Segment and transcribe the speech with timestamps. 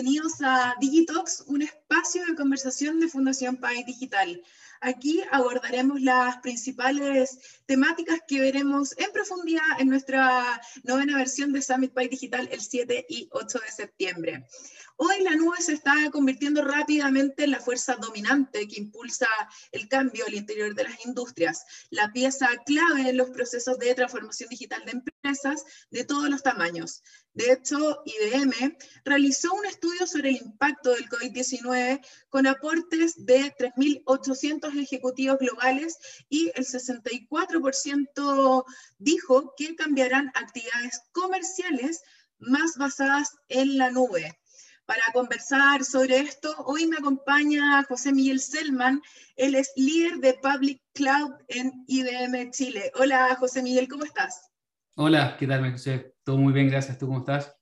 [0.00, 4.40] bienvenidos a Digitox, un espacio de conversación de Fundación País Digital.
[4.80, 11.92] Aquí abordaremos las principales temáticas que veremos en profundidad en nuestra novena versión de Summit
[11.92, 14.46] País Digital el 7 y 8 de septiembre.
[15.00, 19.28] Hoy la nube se está convirtiendo rápidamente en la fuerza dominante que impulsa
[19.70, 24.48] el cambio al interior de las industrias, la pieza clave en los procesos de transformación
[24.48, 27.04] digital de empresas de todos los tamaños.
[27.32, 34.67] De hecho, IBM realizó un estudio sobre el impacto del COVID-19 con aportes de 3.800
[34.74, 38.64] ejecutivos globales y el 64%
[38.98, 42.02] dijo que cambiarán actividades comerciales
[42.38, 44.38] más basadas en la nube.
[44.86, 49.02] Para conversar sobre esto, hoy me acompaña José Miguel Selman,
[49.36, 52.90] él es líder de Public Cloud en IBM Chile.
[52.94, 54.50] Hola José Miguel, ¿cómo estás?
[54.96, 56.14] Hola, ¿qué tal José?
[56.24, 56.98] Todo muy bien, gracias.
[56.98, 57.57] ¿Tú cómo estás?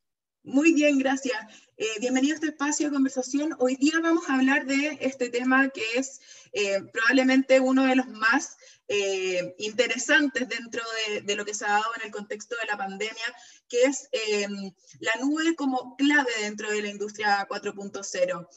[0.47, 1.36] Muy bien, gracias.
[1.77, 3.56] Eh, bienvenido a este espacio de conversación.
[3.58, 6.20] Hoy día vamos a hablar de este tema que es
[6.52, 10.84] eh, probablemente uno de los más eh, interesantes dentro
[11.24, 13.34] de, lo que se ha dado en el contexto de la pandemia,
[13.69, 18.48] que es em, la nube como clave dentro de la industria 4.0.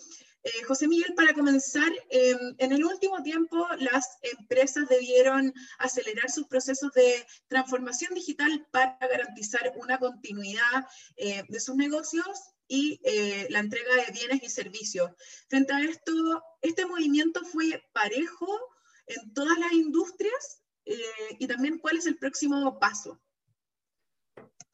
[0.43, 6.47] Eh, José Miguel, para comenzar, em, en el último tiempo las empresas debieron acelerar sus
[6.47, 12.39] procesos de transformación digital para garantizar una continuidad eh, de sus negocios
[12.71, 12.99] y
[13.49, 15.09] la entrega de bienes y servicios.
[15.49, 16.13] Frente a esto,
[16.61, 18.47] ¿este movimiento fue parejo
[19.07, 23.21] en todas las industrias eh, y también cuál es el próximo paso.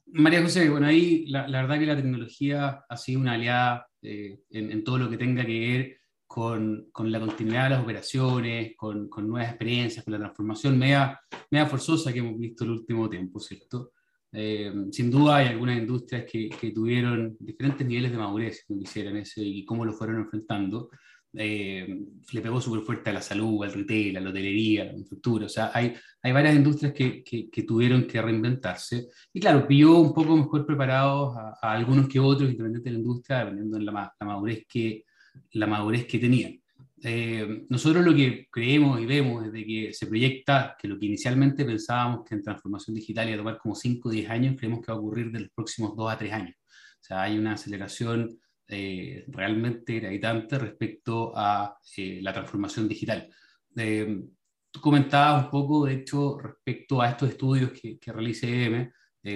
[0.05, 4.83] María José, bueno, ahí la, verdad que la tecnología ha sido una aliada eh, en,
[4.83, 9.27] todo lo que tenga que ver con, con, la continuidad de las operaciones, con, con,
[9.27, 13.91] nuevas experiencias, con la transformación media, media forzosa que hemos visto el último tiempo, ¿cierto?
[14.31, 19.17] Eh, sin duda hay algunas industrias que, que, tuvieron diferentes niveles de madurez, como hicieron
[19.17, 20.89] eso, y cómo lo fueron enfrentando
[21.37, 22.01] eh,
[22.31, 25.45] le pegó súper fuerte a la salud, al retail, a la hotelería, a la infraestructura.
[25.45, 29.07] O sea, hay, hay varias industrias que, que, tuvieron que reinventarse.
[29.33, 33.39] Y claro, pilló un poco mejor preparados a, algunos que otros, independientemente de la industria,
[33.39, 35.03] dependiendo de la, la madurez, que,
[35.51, 36.59] la madurez que tenían.
[37.03, 41.05] Eh, nosotros lo que creemos y vemos es de que se proyecta que lo que
[41.05, 44.79] inicialmente pensábamos que en transformación digital iba a tomar como 5 o 10 años, creemos
[44.79, 46.55] que va a ocurrir de los próximos 2 a 3 años.
[46.59, 53.29] O sea, hay una aceleración eh, realmente gravitante respecto a eh, la transformación digital.
[53.75, 54.23] Eh,
[54.71, 58.91] tú comentabas un poco, de hecho, respecto a estos estudios que, que realiza IBM,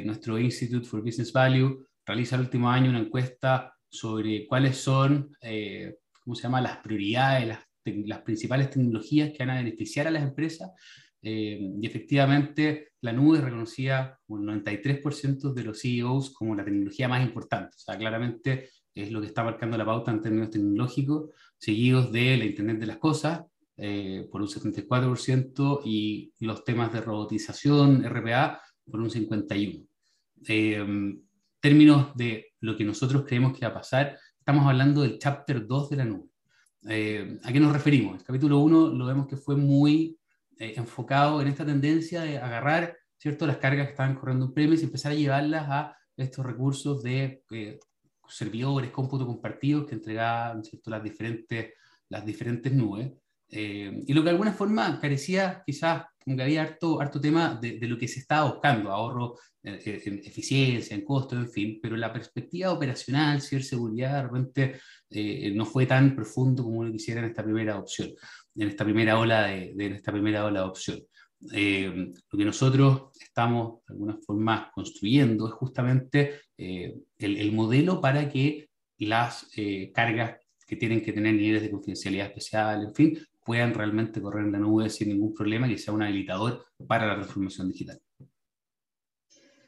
[0.06, 5.32] nuestro Institute for Business Value realiza el último año una encuesta sobre cuáles son,
[6.24, 7.60] ¿cómo se llama?, las prioridades, las,
[8.06, 10.70] las, principales tecnologías que van a beneficiar a las empresas.
[11.24, 17.08] y efectivamente, la nube es reconocida como el 93% de los CEOs como la tecnología
[17.08, 17.76] más importante.
[17.76, 22.38] O sea, claramente es lo que está marcando la pauta en términos tecnológicos, seguidos de
[22.38, 23.46] la Internet de las Cosas,
[23.78, 29.88] eh, por un 74%, y los temas de robotización, RPA, por un 51%.
[30.48, 30.86] Eh,
[31.60, 35.90] términos de lo que nosotros creemos que va a pasar, estamos hablando del chapter 2
[35.90, 36.30] de la nube.
[36.88, 38.20] Eh, ¿A qué nos referimos?
[38.20, 40.18] El capítulo 1 lo vemos que fue muy
[40.58, 43.46] eh, enfocado en esta tendencia de agarrar ¿cierto?
[43.46, 47.44] las cargas que estaban corriendo en premise y empezar a llevarlas a estos recursos de
[48.30, 50.90] servidores, cómputo compartidos que entregaban ¿cierto?
[50.90, 51.74] Las, diferentes,
[52.10, 53.12] las diferentes nubes.
[53.52, 57.58] Eh, y lo que de alguna forma carecía quizás, como que había harto, harto tema
[57.60, 61.80] de, de lo que se estaba buscando, ahorro eh, en, eficiencia, en costo, en fin,
[61.82, 64.80] pero la perspectiva operacional, ciberseguridad, de repente
[65.10, 68.10] eh, no fue tan profundo como uno quisiera en esta primera opción,
[68.56, 71.00] en esta primera ola de, de esta primera ola de opción.
[71.54, 78.30] Eh, lo que nosotros estamos de alguna forma construyendo es justamente eh, el, modelo para
[78.30, 83.74] que las eh, cargas que tienen que tener niveles de confidencialidad especial, en fin, puedan
[83.74, 87.72] realmente correr en la nube sin ningún problema y sea un habilitador para la transformación
[87.72, 88.00] digital.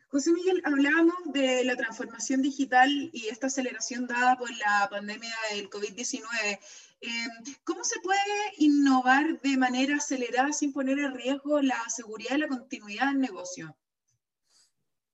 [0.09, 5.69] José Miguel, hablábamos de la transformación digital y esta aceleración dada por la pandemia del
[5.69, 6.59] COVID-19.
[7.01, 8.19] Em, ¿Cómo se puede
[8.59, 13.75] innovar de manera acelerada sin poner en riesgo la seguridad y la continuidad del negocio?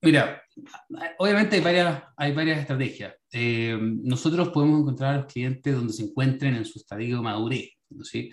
[0.02, 0.44] Mira,
[1.18, 3.16] obviamente hay varias, hay varias estrategias.
[3.32, 7.70] Em, nosotros podemos encontrar a los clientes donde se encuentren en su estadio de madurez.
[8.04, 8.32] ¿sí?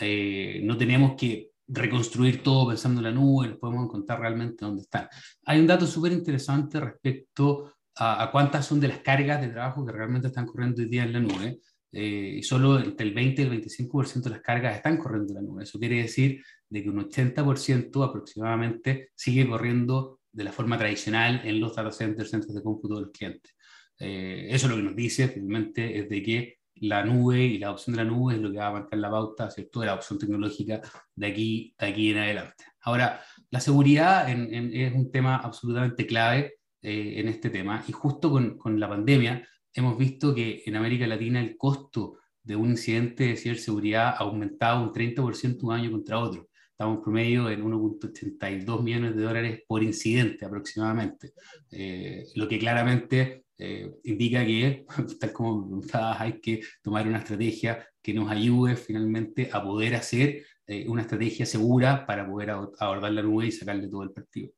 [0.00, 5.08] Eh, no tenemos que reconstruir todo pensando en la nube, podemos encontrar realmente dónde están.
[5.44, 9.84] Hay un dato súper interesante respecto a, a, cuántas son de las cargas de trabajo
[9.84, 11.60] que realmente están corriendo hoy día en la nube
[11.94, 15.34] eh, y solo entre el 20 y el 25% de las cargas están corriendo en
[15.36, 15.62] la nube.
[15.62, 21.60] Eso quiere decir de que un 80% aproximadamente sigue corriendo de la forma tradicional en
[21.60, 23.54] los data centers, centros de cómputo de los clientes.
[23.96, 28.04] eso lo que nos dice finalmente es de que la nube y la adopción de
[28.04, 29.80] la nube es lo que va a marcar la pauta ¿cierto?
[29.80, 30.80] de la opción tecnológica
[31.14, 32.64] de aquí, de aquí en adelante.
[32.80, 33.20] Ahora,
[33.50, 38.78] la seguridad es un tema absolutamente clave eh, en este tema y justo con, con,
[38.78, 44.08] la pandemia hemos visto que en América Latina el costo de un incidente de ciberseguridad
[44.08, 46.48] ha aumentado un 30% un año contra otro.
[46.70, 51.32] Estamos promedio en 1.82 millones de dólares por incidente aproximadamente,
[51.70, 54.84] eh, lo que claramente eh, indica que,
[55.20, 60.44] tal como preguntabas, hay que tomar una estrategia que nos ayude finalmente a poder hacer
[60.66, 64.50] eh, una estrategia segura para poder abordar la nube y sacarle todo el partido.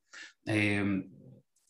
[0.44, 1.08] Eh,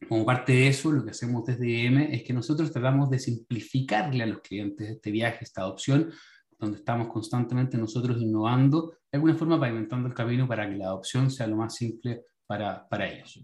[0.08, 4.22] como parte de eso, lo que hacemos desde EM es que nosotros tratamos de simplificarle
[4.22, 6.12] a los clientes este viaje, esta adopción,
[6.58, 11.30] donde estamos constantemente nosotros innovando, de alguna forma pavimentando el camino para que la adopción
[11.30, 13.40] sea lo más simple para, para ellos.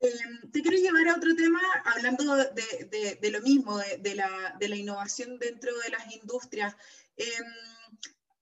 [0.00, 4.68] Em, te quiero llevar a otro tema, hablando de, de, lo mismo, de, la, de,
[4.68, 6.76] la, innovación dentro de las industrias.
[7.16, 7.26] Em,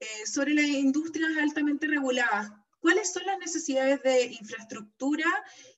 [0.00, 2.50] eh, sobre las industrias altamente reguladas,
[2.84, 5.24] ¿cuáles son las necesidades de infraestructura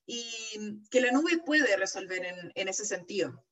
[0.06, 0.24] y
[0.90, 2.20] que la nube puede resolver
[2.52, 3.44] en, ese sentido?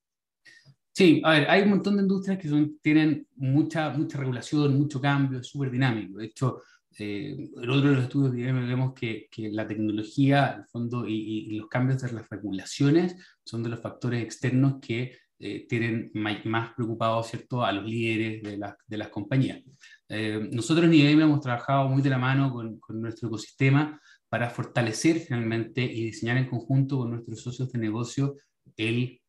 [0.92, 2.48] Sí, a ver, hay un montón de industrias que
[2.82, 6.18] tienen mucha, mucha regulación, mucho cambio, es súper dinámico.
[6.18, 6.62] De hecho,
[6.98, 11.68] eh, en otro de los estudios vemos que, que la tecnología, el fondo, y, los
[11.68, 13.14] cambios de las regulaciones
[13.44, 17.64] son de los factores externos que eh, tienen más preocupados ¿cierto?
[17.64, 19.62] a los líderes de, de las compañías.
[20.08, 24.48] Eh, nosotros en IBM hemos trabajado muy de la mano con, con, nuestro ecosistema para
[24.48, 28.36] fortalecer finalmente y diseñar en conjunto con nuestros socios de negocio
[28.76, 29.20] el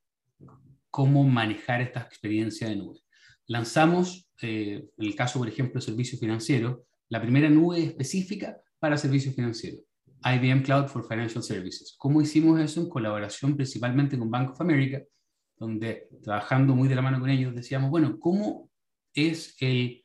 [0.92, 3.00] cómo manejar esta experiencia de nube.
[3.48, 6.80] Lanzamos, en el caso, por ejemplo, de servicios financieros,
[7.10, 9.81] la primera nube específica para servicios financieros,
[10.24, 11.96] IBM Cloud for Financial Services.
[11.98, 12.81] ¿Cómo hicimos eso?
[12.81, 15.02] En colaboración principalmente con Bank of America,
[15.57, 18.69] donde trabajando muy de la mano con ellos decíamos, bueno, ¿cómo
[19.13, 20.04] es el,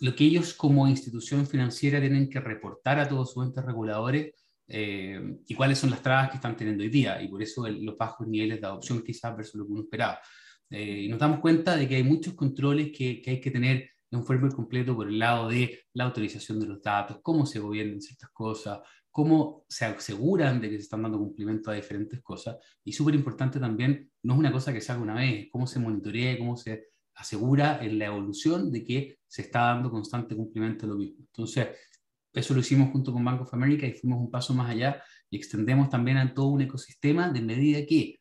[0.00, 4.34] lo que ellos como institución financiera tienen que reportar a todos sus entes reguladores
[4.68, 7.20] eh, y cuáles son las trabas que están teniendo hoy día?
[7.22, 10.20] Y por eso los bajos niveles de adopción quizás versus lo que uno esperaba.
[10.70, 13.90] Eh, y nos damos cuenta de que hay muchos controles que, que hay que tener
[14.16, 18.00] un framework completo por el lado de la autorización de los datos, cómo se gobiernan
[18.00, 18.80] ciertas cosas,
[19.10, 22.56] cómo se aseguran de que se están dando cumplimiento a diferentes cosas.
[22.82, 25.78] Y súper importante también, no es una cosa que se haga una vez, cómo se
[25.78, 30.88] monitorea, cómo se asegura en la evolución de que se está dando constante cumplimiento a
[30.88, 31.18] lo mismo.
[31.20, 31.68] Entonces,
[32.32, 35.00] eso lo hicimos junto con Bank of America y fuimos un paso más allá
[35.30, 38.18] y extendemos también a todo un ecosistema de medida que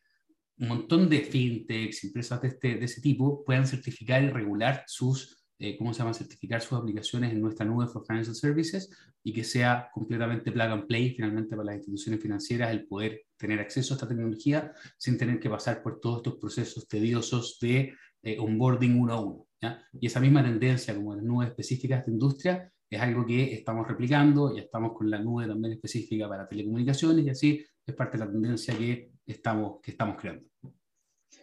[0.60, 5.43] un montón de fintechs, empresas de, este, de ese tipo puedan certificar y regular sus
[5.64, 8.90] eh, ¿cómo se llama?, certificar sus aplicaciones en nuestra nube for Financial Services
[9.24, 13.62] y que sea completamente plug and play finalmente para las instituciones financieras el poder tener
[13.62, 17.94] acceso a esta tecnología sin tener que pasar por todos estos procesos tediosos de
[18.24, 19.48] eh, onboarding uno a uno.
[19.94, 24.54] Y esa misma tendencia como las nubes específicas de industria es algo que estamos replicando,
[24.54, 28.32] y estamos con la nube también específica para telecomunicaciones y así es parte de la
[28.32, 30.46] tendencia que estamos, que estamos creando.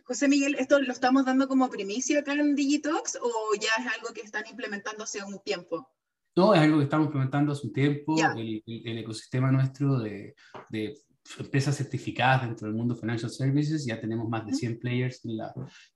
[0.04, 4.12] José Miguel, ¿esto lo estamos dando como primicia acá en Digitox o ya es algo
[4.14, 5.88] que están implementando hace un tiempo?
[6.36, 8.16] No, es algo que estamos implementando hace un tiempo.
[8.36, 10.34] El, ecosistema nuestro de,
[10.68, 10.96] de,
[11.38, 15.52] empresas certificadas dentro del mundo financial services, ya tenemos más de 100 players en, la,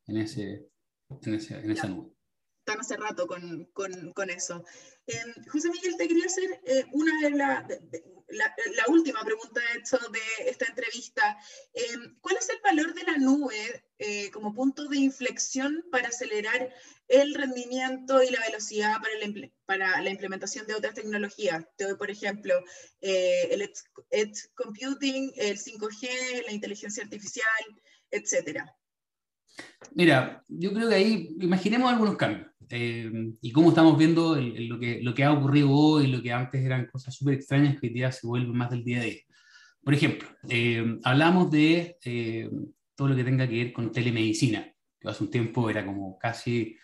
[0.07, 0.67] en, ese,
[1.23, 2.11] en, ese, en esa nube.
[2.75, 4.65] Están hace rato con, con, con eso.
[5.07, 5.17] Eh,
[5.49, 7.65] José Miguel, te quería hacer eh, una de las
[8.29, 8.53] la,
[8.89, 11.39] última pregunta hecho de esta entrevista.
[11.73, 16.75] Em, ¿Cuál es el valor de la nube eh, como punto de inflexión para acelerar
[17.07, 21.65] el rendimiento y la velocidad para la, para la implementación de otras tecnologías?
[21.77, 22.55] Te doy, por ejemplo,
[23.01, 23.63] eh, el
[24.11, 28.75] edge, computing, el 5G, la inteligencia artificial, etcétera.
[29.95, 32.49] Mira, yo creo que ahí imaginemos algunos cambios.
[32.71, 33.11] Eh,
[33.43, 36.87] y cómo estamos viendo lo, que, lo que ha ocurrido hoy, lo que antes eran
[36.87, 39.21] cosas súper extrañas que hoy día se vuelven más del día a día.
[39.83, 42.51] Por ejemplo, eh, hablamos de eh,
[42.95, 44.67] todo lo que tenga que ver con telemedicina,
[44.99, 46.77] que hace un tiempo era como casi,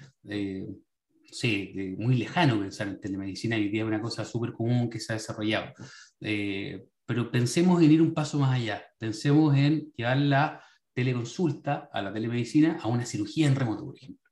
[1.25, 5.01] sí, muy lejano pensar en telemedicina y hoy día es una cosa súper común que
[5.01, 5.73] se ha desarrollado.
[6.21, 10.63] pero pensemos en ir un paso más allá, pensemos en llevar la
[10.95, 14.31] teleconsulta a la telemedicina a una cirugía en remoto, por ejemplo.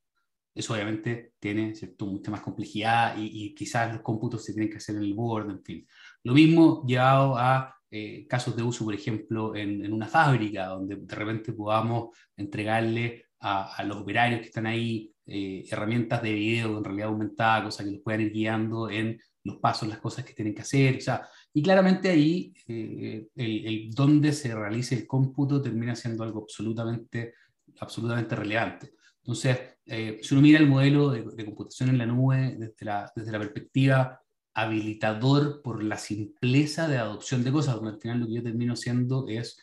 [0.55, 2.07] Eso obviamente tiene ¿cierto?
[2.07, 5.63] mucha más complejidad y, quizás los cómputos se tienen que hacer en el board, en
[5.63, 5.87] fin.
[6.25, 11.15] Lo mismo llevado a eh, casos de uso, por ejemplo, en, una fábrica, donde de
[11.15, 17.09] repente podamos entregarle a, los operarios que están ahí eh, herramientas de video en realidad
[17.09, 20.63] aumentada, cosas que los puedan ir guiando en los pasos, las cosas que tienen que
[20.63, 20.97] hacer.
[20.97, 26.23] O sea, y claramente ahí eh, el, el donde se realice el cómputo termina siendo
[26.23, 27.35] algo absolutamente
[27.81, 28.93] absolutamente relevantes.
[29.19, 33.33] Entonces, eh, si uno mira el modelo de, computación en la nube desde la, desde
[33.33, 34.21] la perspectiva
[34.55, 38.75] habilitador por la simpleza de adopción de cosas, porque al final lo que yo termino
[38.75, 39.59] siendo es,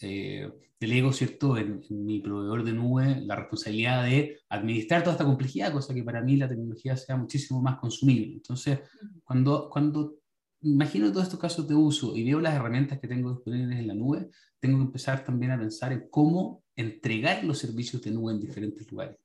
[0.00, 0.50] eh,
[0.80, 5.94] delego, ¿cierto?, en, mi proveedor de nube la responsabilidad de administrar toda esta complejidad, cosa
[5.94, 8.34] que para mí la tecnología sea muchísimo más consumible.
[8.34, 8.80] Entonces,
[9.24, 10.18] cuando, cuando
[10.62, 13.94] imagino todos estos casos de uso y veo las herramientas que tengo disponibles en la
[13.94, 14.30] nube,
[14.60, 18.90] tengo que empezar también a pensar en cómo entregar los servicios de nube en diferentes
[18.90, 19.16] lugares.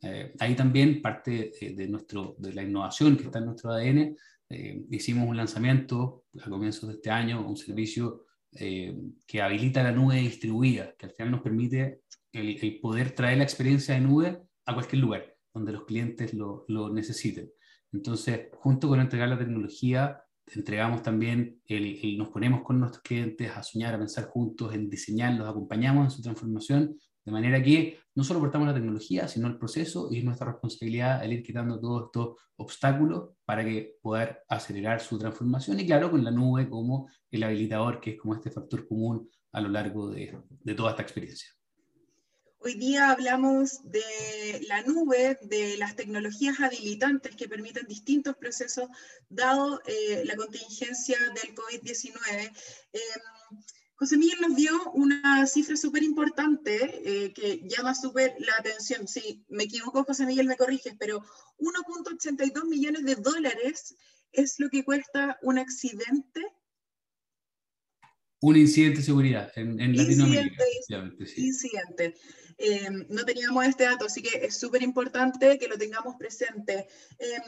[0.00, 4.16] Eh, ahí también parte de, nuestro, de la innovación que está en nuestro ADN.
[4.48, 8.94] Eh, hicimos un lanzamiento a comienzos de este año, un servicio eh,
[9.26, 12.00] que habilita la nube distribuida, que al final nos permite
[12.32, 16.92] el, poder traer la experiencia de nube a cualquier lugar donde los clientes lo, lo
[16.92, 17.50] necesiten.
[17.92, 23.62] Entonces, junto con entregar la tecnología, entregamos también, el, nos ponemos con nuestros clientes a
[23.62, 28.24] soñar, a pensar juntos, en diseñar, los acompañamos en su transformación, de manera que no
[28.24, 32.06] solo portamos la tecnología, sino el proceso y es nuestra responsabilidad el ir quitando todos
[32.06, 37.42] estos obstáculos para que poder acelerar su transformación y claro, con la nube como el
[37.42, 40.36] habilitador, que es como este factor común a lo largo de,
[40.76, 41.48] toda esta experiencia.
[42.64, 48.88] Hoy día hablamos de la nube, de las tecnologías habilitantes que permiten distintos procesos,
[49.28, 52.52] dado eh, la contingencia del COVID-19.
[52.92, 53.62] Em,
[54.02, 59.06] José Miguel nos dio una cifra súper importante eh, que llama súper la atención.
[59.06, 61.22] Si me equivoco, José Miguel, me corriges, pero
[61.58, 63.94] 1.82 millones de dólares
[64.32, 66.40] es lo que cuesta un accidente
[68.40, 70.64] un incidente de seguridad en, en Latinoamérica.
[71.36, 72.16] Incidente.
[72.58, 76.88] Eh, no teníamos este dato, así que es súper importante que lo tengamos presente.
[77.20, 77.42] Em,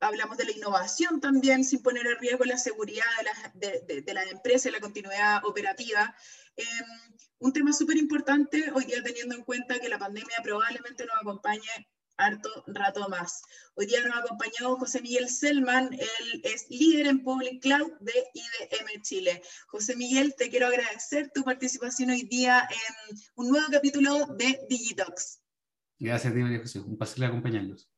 [0.00, 4.24] hablamos de la innovación también, sin poner en riesgo la seguridad de la, de, la
[4.24, 6.14] empresa y la continuidad operativa.
[6.56, 11.16] Em, un tema súper importante hoy día teniendo en cuenta que la pandemia probablemente nos
[11.20, 11.68] acompañe
[12.18, 13.42] harto rato más.
[13.74, 18.12] Hoy día nos ha acompañado José Miguel Selman, él es líder en Public Cloud de
[18.34, 19.42] IBM Chile.
[19.68, 25.40] José Miguel, te quiero agradecer tu participación hoy día en un nuevo capítulo de Digitox.
[26.00, 27.88] Gracias, María José, un placer acompañarnos.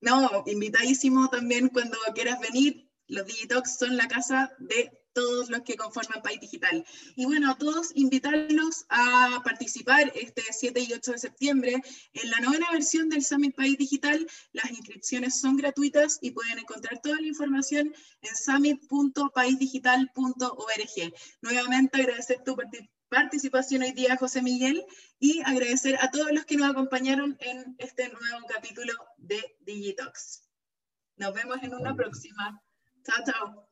[0.00, 2.88] No, invitadísimo también cuando quieras venir.
[3.06, 6.84] Los Digitox son la casa de todos los que conforman País Digital.
[7.16, 12.38] Y bueno, a todos invitarlos a participar este 7 y 8 de septiembre en la
[12.40, 14.24] novena versión del Summit País Digital.
[14.52, 17.92] Las inscripciones son gratuitas y pueden encontrar toda la información
[18.22, 21.14] en summit.paisdigital.org.
[21.42, 22.54] Nuevamente agradecer tu
[23.10, 24.82] participación hoy día, José Miguel,
[25.18, 30.48] y agradecer a todos los que nos acompañaron en este nuevo capítulo de Digitox.
[31.16, 32.62] Nos vemos en una próxima.
[33.04, 33.69] Chao, chao.